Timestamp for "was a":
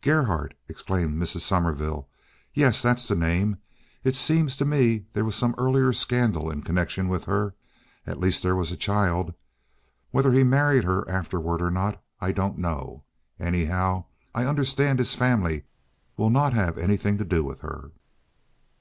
8.54-8.76